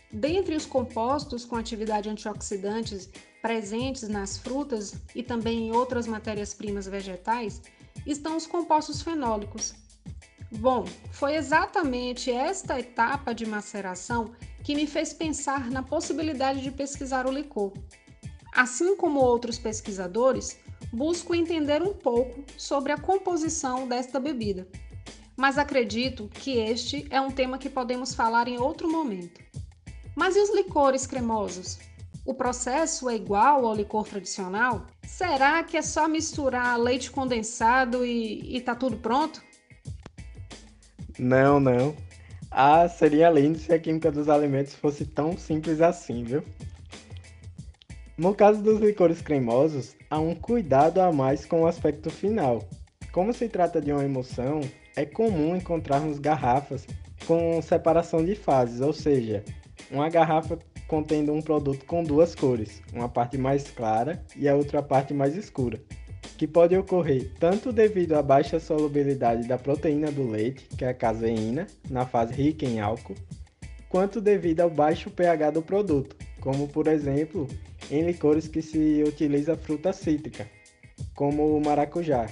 Dentre 0.10 0.56
os 0.56 0.65
compostos 0.65 1.44
com 1.44 1.58
atividade 1.58 2.08
antioxidante 2.08 3.12
presentes 3.41 4.08
nas 4.08 4.38
frutas 4.38 4.96
e 5.13 5.22
também 5.22 5.68
em 5.68 5.72
outras 5.74 6.08
matérias-primas 6.08 6.88
vegetais, 6.88 7.62
estão 8.06 8.38
os 8.38 8.48
compostos 8.48 9.01
fenólicos. 9.01 9.74
Bom, 10.50 10.86
foi 11.12 11.36
exatamente 11.36 12.32
esta 12.32 12.79
etapa 12.79 13.36
de 13.36 13.46
maceração 13.46 14.32
que 14.69 14.75
me 14.75 14.85
fez 14.85 15.11
pensar 15.11 15.71
na 15.71 15.81
possibilidade 15.81 16.61
de 16.61 16.69
pesquisar 16.69 17.25
o 17.25 17.31
licor. 17.31 17.73
Assim 18.53 18.95
como 18.95 19.19
outros 19.19 19.57
pesquisadores, 19.57 20.59
busco 20.93 21.33
entender 21.33 21.81
um 21.81 21.91
pouco 21.91 22.43
sobre 22.55 22.91
a 22.91 22.97
composição 22.99 23.88
desta 23.88 24.19
bebida. 24.19 24.67
Mas 25.35 25.57
acredito 25.57 26.29
que 26.31 26.59
este 26.59 27.07
é 27.09 27.19
um 27.19 27.31
tema 27.31 27.57
que 27.57 27.67
podemos 27.67 28.13
falar 28.13 28.47
em 28.47 28.59
outro 28.59 28.88
momento. 28.88 29.41
Mas 30.15 30.35
e 30.35 30.39
os 30.39 30.53
licores 30.53 31.07
cremosos? 31.07 31.79
O 32.23 32.35
processo 32.35 33.09
é 33.09 33.15
igual 33.15 33.65
ao 33.65 33.73
licor 33.73 34.07
tradicional? 34.07 34.85
Será 35.01 35.63
que 35.63 35.77
é 35.77 35.81
só 35.81 36.07
misturar 36.07 36.77
leite 36.77 37.09
condensado 37.09 38.05
e, 38.05 38.55
e 38.55 38.61
tá 38.61 38.75
tudo 38.75 38.97
pronto? 38.97 39.41
Não, 41.17 41.59
não. 41.59 42.08
Ah, 42.51 42.88
seria 42.89 43.29
lindo 43.29 43.60
se 43.60 43.72
a 43.72 43.79
química 43.79 44.12
dos 44.12 44.27
alimentos 44.27 44.74
fosse 44.74 45.06
tão 45.06 45.38
simples 45.38 45.82
assim, 45.82 46.24
viu? 46.24 46.44
No 48.18 48.34
caso 48.34 48.62
dos 48.62 48.79
licores 48.79 49.22
cremosos, 49.22 49.96
há 50.10 50.20
um 50.20 50.34
cuidado 50.34 51.00
a 51.00 51.12
mais 51.12 51.46
com 51.46 51.62
o 51.62 51.68
aspecto 51.68 52.10
final. 52.10 52.68
Como 53.12 53.34
se 53.34 53.48
trata 53.48 53.79
de 53.79 53.91
uma 53.91 54.03
emoção, 54.03 54.62
é 54.96 55.06
comum 55.06 55.56
encontrarmos 55.56 56.20
garrafas 56.20 56.88
com 57.25 57.62
separação 57.62 58.25
de 58.25 58.36
fases, 58.36 58.82
ou 58.82 58.94
seja, 58.94 59.44
uma 59.91 60.10
garrafa 60.10 60.58
contendo 60.88 61.32
um 61.32 61.41
produto 61.41 61.86
com 61.86 62.03
duas 62.03 62.34
cores, 62.34 62.82
uma 62.91 63.08
parte 63.08 63.38
mais 63.38 63.70
clara 63.70 64.24
e 64.36 64.50
a 64.50 64.56
outra 64.56 64.82
parte 64.82 65.13
mais 65.13 65.38
escura 65.38 65.79
que 66.39 66.48
pode 66.48 66.74
ocorrer 66.74 67.34
tanto 67.38 67.69
devido 67.74 68.13
à 68.13 68.22
baixa 68.22 68.62
solubilidade 68.62 69.46
da 69.46 69.58
proteína 69.58 70.10
do 70.10 70.25
leite, 70.25 70.69
que 70.77 70.86
é 70.86 70.88
a 70.88 70.93
caseína, 70.93 71.67
na 71.89 72.05
fase 72.05 72.34
rica 72.34 72.65
em 72.65 72.79
álcool, 72.79 73.15
quanto 73.89 74.22
devido 74.22 74.62
ao 74.62 74.69
baixo 74.69 75.12
pH 75.12 75.51
do 75.51 75.62
produto, 75.62 76.15
como 76.39 76.65
por 76.69 76.88
exemplo 76.88 77.46
em 77.91 78.05
licores 78.05 78.48
que 78.48 78.62
se 78.62 79.03
utiliza 79.05 79.58
fruta 79.58 79.91
cítrica, 79.91 80.50
como 81.13 81.58
o 81.58 81.62
maracujá. 81.62 82.29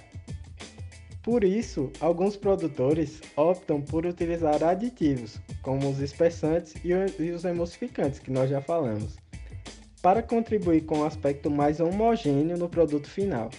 Por 1.22 1.44
isso, 1.44 1.92
alguns 2.00 2.38
produtores 2.38 3.20
optam 3.36 3.82
por 3.82 4.06
utilizar 4.06 4.64
aditivos, 4.64 5.38
como 5.62 5.90
os 5.90 6.00
espessantes 6.00 6.76
e 6.82 6.94
os 7.30 7.44
emulsificantes, 7.44 8.20
que 8.20 8.32
nós 8.32 8.50
já 8.50 8.62
falamos, 8.62 9.18
para 10.02 10.24
contribuir 10.24 10.86
com 10.86 11.00
um 11.00 11.06
aspecto 11.06 11.52
mais 11.52 11.82
homogêneo 11.82 12.58
no 12.58 12.70
produto 12.70 13.10
final 13.10 13.50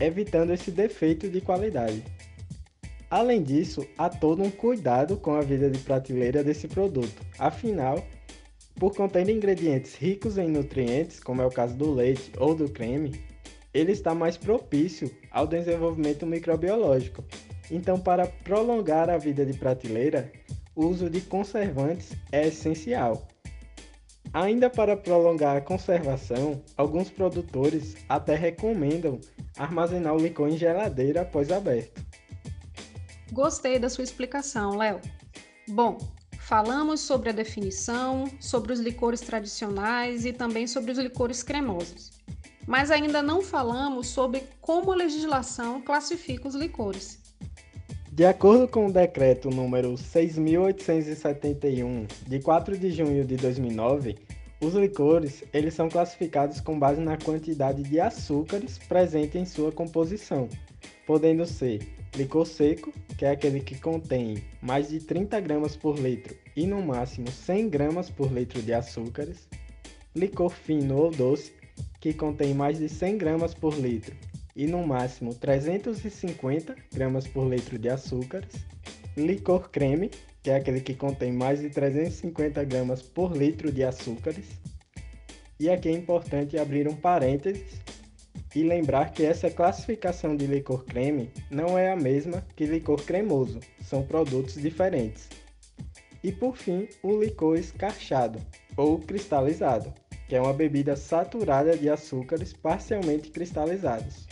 evitando 0.00 0.52
esse 0.52 0.70
defeito 0.70 1.28
de 1.28 1.40
qualidade. 1.40 2.02
Além 3.10 3.42
disso, 3.42 3.86
há 3.96 4.08
todo 4.08 4.42
um 4.42 4.50
cuidado 4.50 5.16
com 5.16 5.34
a 5.34 5.40
vida 5.40 5.70
de 5.70 5.78
prateleira 5.78 6.42
desse 6.42 6.66
produto. 6.66 7.22
Afinal, 7.38 8.04
por 8.74 8.94
conter 8.94 9.28
ingredientes 9.28 9.94
ricos 9.94 10.36
em 10.36 10.48
nutrientes, 10.48 11.20
como 11.20 11.40
é 11.40 11.46
o 11.46 11.50
caso 11.50 11.76
do 11.76 11.92
leite 11.92 12.32
ou 12.38 12.54
do 12.54 12.68
creme, 12.68 13.20
ele 13.72 13.92
está 13.92 14.14
mais 14.14 14.36
propício 14.36 15.10
ao 15.30 15.46
desenvolvimento 15.46 16.26
microbiológico. 16.26 17.24
Então, 17.70 17.98
para 17.98 18.26
prolongar 18.26 19.08
a 19.08 19.16
vida 19.16 19.46
de 19.46 19.56
prateleira, 19.56 20.30
o 20.74 20.86
uso 20.86 21.08
de 21.08 21.20
conservantes 21.20 22.12
é 22.32 22.48
essencial. 22.48 23.28
Ainda 24.32 24.68
para 24.68 24.96
prolongar 24.96 25.56
a 25.56 25.60
conservação, 25.60 26.60
alguns 26.76 27.08
produtores 27.08 27.94
até 28.08 28.34
recomendam 28.34 29.20
armazenar 29.56 30.14
o 30.14 30.18
licor 30.18 30.48
em 30.48 30.56
geladeira 30.56 31.22
após 31.22 31.50
aberto. 31.50 32.04
Gostei 33.32 33.78
da 33.78 33.88
sua 33.88 34.04
explicação, 34.04 34.76
Léo. 34.76 35.00
Bom, 35.68 35.98
falamos 36.38 37.00
sobre 37.00 37.30
a 37.30 37.32
definição, 37.32 38.24
sobre 38.38 38.72
os 38.72 38.80
licores 38.80 39.20
tradicionais 39.20 40.24
e 40.24 40.32
também 40.32 40.66
sobre 40.66 40.92
os 40.92 40.98
licores 40.98 41.42
cremosos. 41.42 42.12
Mas 42.66 42.90
ainda 42.90 43.22
não 43.22 43.42
falamos 43.42 44.08
sobre 44.08 44.44
como 44.60 44.92
a 44.92 44.96
legislação 44.96 45.80
classifica 45.80 46.48
os 46.48 46.54
licores. 46.54 47.24
De 48.14 48.24
acordo 48.24 48.66
com 48.68 48.86
o 48.86 48.92
decreto 48.92 49.50
número 49.50 49.96
6871 49.96 52.06
de 52.28 52.38
4 52.38 52.78
de 52.78 52.92
junho 52.92 53.24
de 53.24 53.36
2009, 53.36 54.14
os 54.64 54.74
licores, 54.74 55.44
eles 55.52 55.74
são 55.74 55.88
classificados 55.90 56.58
com 56.58 56.78
base 56.78 57.00
na 57.00 57.18
quantidade 57.18 57.82
de 57.82 58.00
açúcares 58.00 58.78
presente 58.78 59.36
em 59.36 59.44
sua 59.44 59.70
composição, 59.70 60.48
podendo 61.06 61.44
ser 61.44 61.86
licor 62.16 62.46
seco, 62.46 62.92
que 63.18 63.26
é 63.26 63.30
aquele 63.30 63.60
que 63.60 63.78
contém 63.78 64.42
mais 64.62 64.88
de 64.88 65.00
30 65.00 65.38
gramas 65.40 65.76
por 65.76 65.98
litro 65.98 66.34
e 66.56 66.66
no 66.66 66.80
máximo 66.80 67.30
100 67.30 67.68
gramas 67.68 68.08
por 68.08 68.32
litro 68.32 68.62
de 68.62 68.72
açúcares, 68.72 69.46
licor 70.14 70.50
fino 70.50 70.96
ou 70.96 71.10
doce, 71.10 71.52
que 72.00 72.14
contém 72.14 72.54
mais 72.54 72.78
de 72.78 72.88
100 72.88 73.18
gramas 73.18 73.52
por 73.52 73.74
litro 73.74 74.16
e 74.56 74.66
no 74.66 74.86
máximo 74.86 75.34
350 75.34 76.74
gramas 76.92 77.26
por 77.26 77.46
litro 77.48 77.78
de 77.78 77.88
açúcares. 77.90 78.64
Licor 79.16 79.68
creme, 79.70 80.10
que 80.44 80.50
é 80.50 80.56
aquele 80.56 80.82
que 80.82 80.94
contém 80.94 81.32
mais 81.32 81.62
de 81.62 81.70
350 81.70 82.62
gramas 82.64 83.00
por 83.00 83.34
litro 83.34 83.72
de 83.72 83.82
açúcares. 83.82 84.44
E 85.58 85.70
aqui 85.70 85.88
é 85.88 85.92
importante 85.92 86.58
abrir 86.58 86.86
um 86.86 86.94
parênteses 86.94 87.80
e 88.54 88.62
lembrar 88.62 89.10
que 89.10 89.24
essa 89.24 89.50
classificação 89.50 90.36
de 90.36 90.46
licor 90.46 90.84
creme 90.84 91.30
não 91.50 91.78
é 91.78 91.90
a 91.90 91.96
mesma 91.96 92.44
que 92.54 92.66
licor 92.66 93.02
cremoso, 93.02 93.58
são 93.82 94.02
produtos 94.02 94.60
diferentes. 94.60 95.30
E 96.22 96.30
por 96.30 96.58
fim, 96.58 96.88
o 97.02 97.18
licor 97.18 97.56
escarchado 97.56 98.38
ou 98.76 98.98
cristalizado, 98.98 99.94
que 100.28 100.36
é 100.36 100.40
uma 100.42 100.52
bebida 100.52 100.94
saturada 100.94 101.74
de 101.74 101.88
açúcares 101.88 102.52
parcialmente 102.52 103.30
cristalizados. 103.30 104.26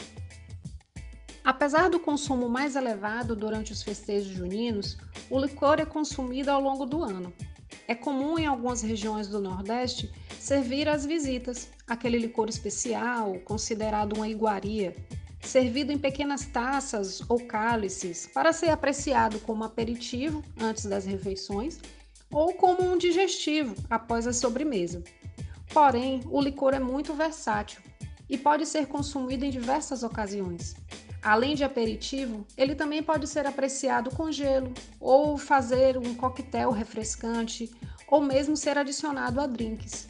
Apesar 1.44 1.90
do 1.90 1.98
consumo 1.98 2.48
mais 2.48 2.76
elevado 2.76 3.34
durante 3.34 3.72
os 3.72 3.82
festejos 3.82 4.32
juninos, 4.32 4.96
o 5.28 5.40
licor 5.40 5.80
é 5.80 5.84
consumido 5.84 6.50
ao 6.50 6.60
longo 6.60 6.86
do 6.86 7.02
ano. 7.02 7.32
É 7.88 7.94
comum 7.96 8.38
em 8.38 8.46
algumas 8.46 8.80
regiões 8.80 9.26
do 9.26 9.40
Nordeste 9.40 10.12
servir 10.38 10.88
às 10.88 11.04
visitas 11.04 11.68
aquele 11.86 12.18
licor 12.18 12.48
especial, 12.48 13.34
considerado 13.44 14.12
uma 14.12 14.28
iguaria, 14.28 14.94
servido 15.40 15.90
em 15.90 15.98
pequenas 15.98 16.46
taças 16.46 17.28
ou 17.28 17.44
cálices 17.44 18.28
para 18.32 18.52
ser 18.52 18.70
apreciado 18.70 19.40
como 19.40 19.64
aperitivo 19.64 20.44
antes 20.60 20.84
das 20.86 21.04
refeições 21.04 21.80
ou 22.30 22.54
como 22.54 22.82
um 22.82 22.96
digestivo 22.96 23.74
após 23.90 24.28
a 24.28 24.32
sobremesa. 24.32 25.02
Porém, 25.74 26.22
o 26.26 26.40
licor 26.40 26.72
é 26.72 26.78
muito 26.78 27.14
versátil 27.14 27.82
e 28.28 28.38
pode 28.38 28.64
ser 28.64 28.86
consumido 28.86 29.44
em 29.44 29.50
diversas 29.50 30.02
ocasiões. 30.04 30.76
Além 31.22 31.54
de 31.54 31.62
aperitivo, 31.62 32.44
ele 32.56 32.74
também 32.74 33.00
pode 33.00 33.28
ser 33.28 33.46
apreciado 33.46 34.10
com 34.10 34.32
gelo, 34.32 34.72
ou 34.98 35.38
fazer 35.38 35.96
um 35.96 36.14
coquetel 36.14 36.72
refrescante, 36.72 37.70
ou 38.08 38.20
mesmo 38.20 38.56
ser 38.56 38.76
adicionado 38.76 39.40
a 39.40 39.46
drinks. 39.46 40.08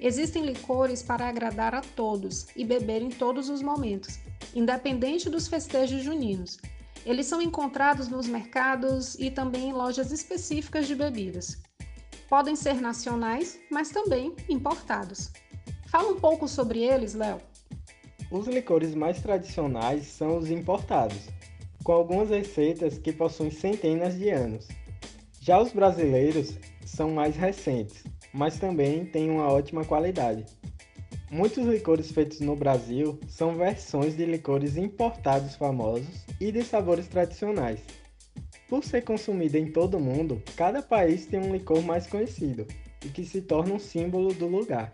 Existem 0.00 0.44
licores 0.44 1.02
para 1.02 1.28
agradar 1.28 1.74
a 1.74 1.82
todos 1.82 2.46
e 2.56 2.64
beber 2.64 3.02
em 3.02 3.10
todos 3.10 3.50
os 3.50 3.60
momentos, 3.60 4.18
independente 4.54 5.28
dos 5.28 5.46
festejos 5.46 6.02
juninos. 6.02 6.58
Eles 7.04 7.26
são 7.26 7.40
encontrados 7.40 8.08
nos 8.08 8.26
mercados 8.26 9.14
e 9.16 9.30
também 9.30 9.68
em 9.68 9.72
lojas 9.72 10.10
específicas 10.10 10.86
de 10.86 10.94
bebidas. 10.94 11.58
Podem 12.28 12.56
ser 12.56 12.80
nacionais, 12.80 13.58
mas 13.70 13.90
também 13.90 14.34
importados. 14.48 15.30
Fala 15.88 16.10
um 16.10 16.18
pouco 16.18 16.48
sobre 16.48 16.80
eles, 16.80 17.14
Léo. 17.14 17.40
Os 18.30 18.48
licores 18.48 18.92
mais 18.92 19.20
tradicionais 19.20 20.06
são 20.06 20.36
os 20.36 20.50
importados, 20.50 21.28
com 21.84 21.92
algumas 21.92 22.30
receitas 22.30 22.98
que 22.98 23.12
possuem 23.12 23.52
centenas 23.52 24.18
de 24.18 24.30
anos. 24.30 24.66
Já 25.40 25.60
os 25.60 25.72
brasileiros 25.72 26.58
são 26.84 27.12
mais 27.12 27.36
recentes, 27.36 28.02
mas 28.32 28.58
também 28.58 29.04
têm 29.04 29.30
uma 29.30 29.46
ótima 29.46 29.84
qualidade. 29.84 30.44
Muitos 31.30 31.64
licores 31.66 32.10
feitos 32.10 32.40
no 32.40 32.56
Brasil 32.56 33.18
são 33.28 33.54
versões 33.54 34.16
de 34.16 34.24
licores 34.24 34.76
importados 34.76 35.54
famosos 35.54 36.24
e 36.40 36.50
de 36.50 36.64
sabores 36.64 37.06
tradicionais. 37.06 37.80
Por 38.68 38.82
ser 38.82 39.02
consumido 39.02 39.56
em 39.56 39.70
todo 39.70 39.98
o 39.98 40.00
mundo, 40.00 40.42
cada 40.56 40.82
país 40.82 41.26
tem 41.26 41.38
um 41.38 41.52
licor 41.52 41.80
mais 41.80 42.08
conhecido 42.08 42.66
e 43.04 43.08
que 43.08 43.24
se 43.24 43.40
torna 43.40 43.74
um 43.74 43.78
símbolo 43.78 44.34
do 44.34 44.48
lugar. 44.48 44.90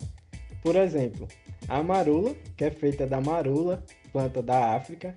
Por 0.62 0.77
exemplo, 0.77 1.27
a 1.73 1.83
marula, 1.83 2.37
que 2.55 2.64
é 2.67 2.71
feita 2.71 3.07
da 3.07 3.19
marula, 3.19 3.83
planta 4.12 4.43
da 4.43 4.75
África, 4.75 5.14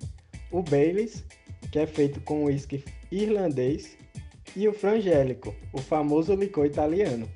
o 0.50 0.62
Baileys, 0.62 1.22
que 1.70 1.78
é 1.78 1.86
feito 1.86 2.18
com 2.22 2.44
uísque 2.44 2.82
irlandês, 3.12 3.98
e 4.56 4.66
o 4.66 4.72
frangélico, 4.72 5.54
o 5.70 5.78
famoso 5.78 6.34
licor 6.34 6.64
italiano. 6.64 7.28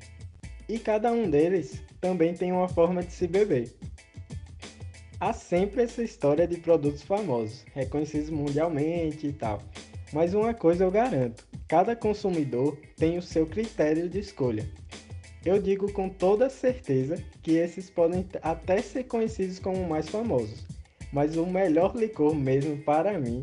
E 0.66 0.78
cada 0.78 1.12
um 1.12 1.28
deles 1.28 1.82
também 2.00 2.32
tem 2.32 2.50
uma 2.50 2.66
forma 2.66 3.02
de 3.02 3.12
se 3.12 3.26
beber. 3.26 3.70
Há 5.20 5.34
sempre 5.34 5.82
essa 5.82 6.02
história 6.02 6.48
de 6.48 6.56
produtos 6.56 7.02
famosos, 7.02 7.66
reconhecidos 7.74 8.30
mundialmente 8.30 9.26
e 9.26 9.34
tal. 9.34 9.60
Mas 10.14 10.32
uma 10.32 10.54
coisa 10.54 10.84
eu 10.84 10.90
garanto: 10.90 11.46
cada 11.68 11.94
consumidor 11.94 12.78
tem 12.96 13.18
o 13.18 13.22
seu 13.22 13.44
critério 13.44 14.08
de 14.08 14.18
escolha. 14.18 14.66
Eu 15.44 15.60
digo 15.60 15.90
com 15.92 16.08
toda 16.08 16.50
certeza 16.50 17.22
que 17.42 17.52
esses 17.52 17.88
podem 17.88 18.26
até 18.42 18.82
ser 18.82 19.04
conhecidos 19.04 19.58
como 19.58 19.88
mais 19.88 20.08
famosos, 20.08 20.66
mas 21.12 21.36
o 21.36 21.46
melhor 21.46 21.96
licor 21.96 22.34
mesmo 22.34 22.76
para 22.78 23.18
mim 23.18 23.42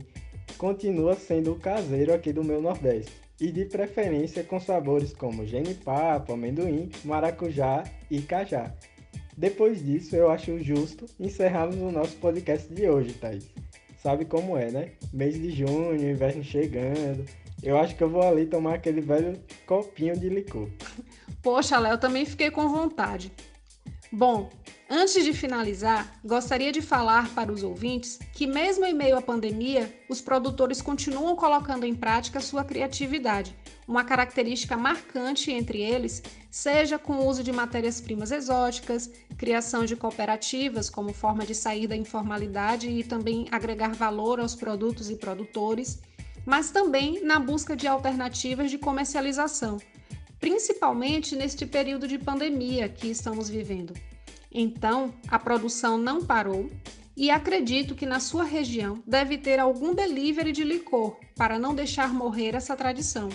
continua 0.58 1.16
sendo 1.16 1.54
o 1.54 1.60
caseiro 1.60 2.14
aqui 2.14 2.32
do 2.32 2.44
meu 2.44 2.62
Nordeste, 2.62 3.12
e 3.40 3.52
de 3.52 3.66
preferência 3.66 4.44
com 4.44 4.60
sabores 4.60 5.14
como 5.14 5.46
genipapo, 5.46 6.34
amendoim, 6.34 6.90
maracujá 7.04 7.84
e 8.10 8.22
cajá. 8.22 8.74
Depois 9.38 9.86
disso, 9.86 10.16
eu 10.16 10.32
acho 10.32 10.58
justo 10.60 11.06
encerrarmos 11.20 11.76
o 11.78 11.92
nosso 11.92 12.16
podcast 12.18 12.74
de 12.74 12.90
hoje, 12.90 13.14
Thaís. 13.14 13.48
Sabe 14.02 14.26
como 14.26 14.58
é, 14.58 14.72
né? 14.72 14.92
Mês 15.14 15.36
de 15.36 15.52
junho, 15.52 15.96
inverno 15.96 16.44
chegando. 16.44 17.26
Eu 17.62 17.78
acho 17.78 17.96
que 17.96 18.04
eu 18.04 18.10
vou 18.10 18.24
ali 18.24 18.46
tomar 18.46 18.76
aquele 18.76 19.02
velho 19.02 19.38
copinho 19.66 20.18
de 20.18 20.30
licor. 20.30 20.68
Poxa, 21.48 21.80
Léo, 21.80 21.98
também 21.98 22.26
fiquei 22.26 22.52
com 22.52 22.68
vontade. 22.68 23.32
Bom, 24.12 24.50
antes 24.90 25.24
de 25.24 25.32
finalizar, 25.32 26.20
gostaria 26.22 26.74
de 26.74 26.82
falar 26.82 27.34
para 27.34 27.54
os 27.54 27.64
ouvintes 27.64 28.20
que, 28.34 28.46
mesmo 28.46 28.84
em 28.84 28.94
meio 28.94 29.18
à 29.18 29.22
pandemia, 29.22 29.98
os 30.10 30.20
produtores 30.20 30.82
continuam 30.82 31.38
colocando 31.38 31.86
em 31.86 31.96
prática 31.96 32.42
sua 32.42 32.66
criatividade. 32.66 33.56
Uma 33.88 34.04
característica 34.04 34.76
marcante 34.76 35.50
entre 35.50 35.82
eles 35.82 36.22
seja 36.52 37.00
com 37.00 37.14
o 37.14 37.26
uso 37.26 37.42
de 37.42 37.54
matérias-primas 37.54 38.34
exóticas, 38.34 39.10
criação 39.38 39.86
de 39.86 39.96
cooperativas 39.96 40.90
como 40.90 41.14
forma 41.14 41.46
de 41.46 41.56
sair 41.56 41.88
da 41.88 41.96
informalidade 41.96 42.90
e 42.90 43.06
também 43.06 43.48
agregar 43.52 43.94
valor 43.94 44.42
aos 44.42 44.54
produtos 44.54 45.10
e 45.10 45.16
produtores, 45.16 46.02
mas 46.46 46.72
também 46.72 47.24
na 47.24 47.40
busca 47.40 47.74
de 47.74 47.88
alternativas 47.88 48.70
de 48.70 48.78
comercialização 48.78 49.78
principalmente 50.40 51.36
neste 51.36 51.66
período 51.66 52.08
de 52.08 52.18
pandemia 52.18 52.88
que 52.90 53.08
estamos 53.08 53.50
vivendo. 53.50 53.94
Então, 54.52 55.14
a 55.28 55.38
produção 55.38 55.98
não 55.98 56.24
parou 56.24 56.70
e 57.16 57.32
acredito 57.32 57.96
que 57.96 58.06
na 58.06 58.20
sua 58.20 58.44
região 58.44 59.02
deve 59.06 59.38
ter 59.38 59.60
algum 59.60 59.94
delivery 59.94 60.52
de 60.52 60.64
licor 60.64 61.18
para 61.36 61.58
não 61.58 61.74
deixar 61.74 62.14
morrer 62.14 62.56
essa 62.56 62.76
tradição, 62.76 63.30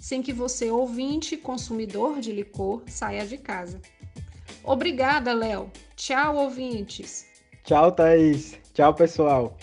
sem 0.00 0.22
que 0.22 0.32
você, 0.32 0.70
ouvinte 0.70 1.36
consumidor 1.36 2.20
de 2.20 2.32
licor, 2.32 2.82
saia 2.86 3.26
de 3.26 3.36
casa. 3.36 3.80
Obrigada, 4.64 5.32
Léo. 5.32 5.70
Tchau, 5.96 6.36
ouvintes. 6.36 7.26
Tchau, 7.62 7.92
Thaís. 7.92 8.58
Tchau, 8.72 8.94
pessoal. 8.94 9.56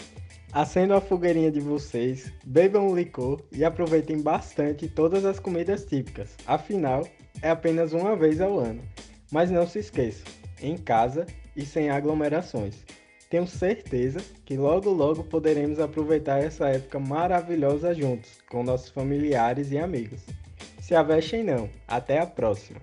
Acendo 0.53 0.93
a 0.93 1.01
fogueirinha 1.01 1.51
de 1.51 1.59
vocês, 1.59 2.31
bebam 2.45 2.87
o 2.87 2.95
licor 2.95 3.41
e 3.51 3.65
aproveitem 3.65 4.21
bastante 4.21 4.87
todas 4.87 5.25
as 5.25 5.39
comidas 5.39 5.85
típicas. 5.85 6.35
Afinal, 6.47 7.05
é 7.41 7.49
apenas 7.49 7.93
uma 7.93 8.15
vez 8.15 8.39
ao 8.39 8.57
ano. 8.57 8.81
Mas 9.29 9.51
não 9.51 9.67
se 9.67 9.79
esqueçam, 9.79 10.25
em 10.61 10.77
casa 10.77 11.25
e 11.55 11.65
sem 11.65 11.89
aglomerações. 11.89 12.75
Tenho 13.29 13.45
certeza 13.45 14.21
que 14.45 14.55
logo 14.55 14.89
logo 14.89 15.23
poderemos 15.25 15.79
aproveitar 15.79 16.41
essa 16.41 16.69
época 16.69 16.97
maravilhosa 16.97 17.93
juntos, 17.93 18.39
com 18.49 18.63
nossos 18.63 18.89
familiares 18.89 19.71
e 19.71 19.77
amigos. 19.77 20.21
Se 20.79 20.95
avestem 20.95 21.43
não, 21.43 21.69
até 21.85 22.19
a 22.19 22.25
próxima! 22.25 22.79